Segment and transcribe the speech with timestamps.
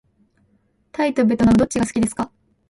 [0.91, 2.31] タイとべトナムどっちが好きですか。